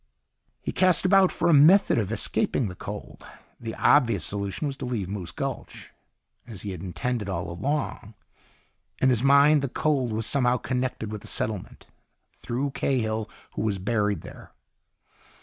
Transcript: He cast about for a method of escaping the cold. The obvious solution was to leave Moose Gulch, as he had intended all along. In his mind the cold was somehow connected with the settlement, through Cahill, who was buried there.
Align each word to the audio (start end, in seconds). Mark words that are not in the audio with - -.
He 0.63 0.71
cast 0.71 1.05
about 1.05 1.31
for 1.31 1.47
a 1.47 1.53
method 1.53 1.99
of 1.99 2.11
escaping 2.11 2.67
the 2.69 2.73
cold. 2.75 3.23
The 3.59 3.75
obvious 3.75 4.25
solution 4.25 4.65
was 4.65 4.75
to 4.77 4.85
leave 4.85 5.07
Moose 5.07 5.29
Gulch, 5.31 5.91
as 6.47 6.63
he 6.63 6.71
had 6.71 6.81
intended 6.81 7.29
all 7.29 7.51
along. 7.51 8.15
In 8.97 9.09
his 9.11 9.21
mind 9.21 9.61
the 9.61 9.69
cold 9.69 10.11
was 10.11 10.25
somehow 10.25 10.57
connected 10.57 11.11
with 11.11 11.21
the 11.21 11.27
settlement, 11.27 11.85
through 12.35 12.71
Cahill, 12.71 13.29
who 13.53 13.61
was 13.61 13.77
buried 13.77 14.21
there. 14.21 14.51